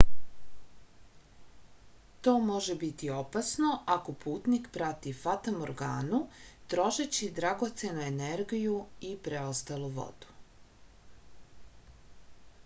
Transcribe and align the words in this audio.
to 2.27 2.31
može 2.45 2.75
biti 2.83 3.09
opasno 3.17 3.73
ako 3.97 4.15
putnik 4.23 4.69
prati 4.79 5.13
fatamorganu 5.21 6.21
trošeći 6.75 7.29
dragocenu 7.43 8.05
energiju 8.09 8.79
i 9.13 9.15
preostalu 9.29 9.93
vodu 10.01 10.33